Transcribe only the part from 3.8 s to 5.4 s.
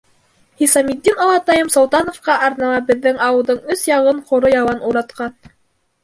яғын ҡоро ялан уратҡан.